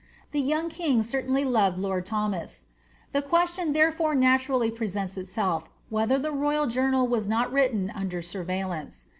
The 0.31 0.41
young 0.41 0.69
king 0.69 1.03
certainly 1.03 1.45
loved 1.45 1.77
lord 1.77 2.07
Thomas; 2.07 2.65
the 3.11 3.21
question 3.21 3.71
tlierefore 3.71 4.17
naturally 4.17 4.71
presents 4.71 5.15
itself, 5.15 5.69
whether 5.91 6.17
the 6.17 6.31
royal 6.31 6.65
journal 6.65 7.07
was 7.07 7.29
not 7.29 7.51
written 7.53 7.91
under 7.93 8.23
surveillance. 8.23 9.05